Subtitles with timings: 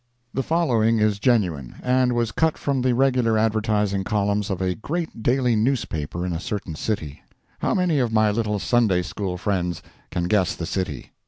[0.33, 5.21] The following is genuine, and was cut from the regular advertising columns of a great
[5.21, 7.21] daily newspaper in a certain city.
[7.59, 11.11] How many of my little Sunday school friends can guess the city?